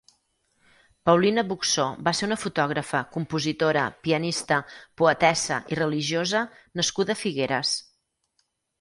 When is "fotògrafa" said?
2.45-3.03